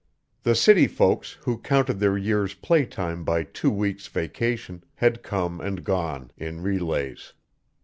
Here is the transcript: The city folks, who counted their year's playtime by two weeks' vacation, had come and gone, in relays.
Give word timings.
The 0.41 0.55
city 0.55 0.87
folks, 0.87 1.37
who 1.43 1.59
counted 1.59 1.99
their 1.99 2.17
year's 2.17 2.55
playtime 2.55 3.23
by 3.23 3.43
two 3.43 3.69
weeks' 3.69 4.07
vacation, 4.07 4.83
had 4.95 5.21
come 5.21 5.61
and 5.61 5.83
gone, 5.83 6.31
in 6.37 6.63
relays. 6.63 7.33